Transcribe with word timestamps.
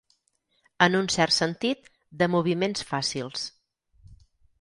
En 0.85 0.95
un 0.99 1.09
cert 1.15 1.35
sentit, 1.35 1.91
de 2.21 2.29
moviments 2.37 2.87
fàcils. 2.93 3.45